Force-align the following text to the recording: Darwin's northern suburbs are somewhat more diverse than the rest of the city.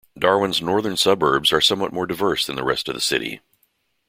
Darwin's 0.17 0.63
northern 0.63 0.97
suburbs 0.97 1.53
are 1.53 1.61
somewhat 1.61 1.93
more 1.93 2.07
diverse 2.07 2.47
than 2.47 2.55
the 2.55 2.63
rest 2.63 2.89
of 2.89 2.95
the 2.95 2.99
city. 3.01 3.39